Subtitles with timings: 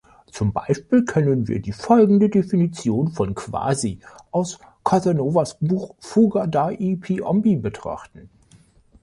[0.31, 3.99] Zum Beispiel können wir die folgende Definition von quasi
[4.31, 8.27] aus Casanovas Buch Fuga dai Piombi betrachten.